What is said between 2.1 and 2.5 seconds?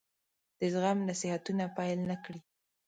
کړي.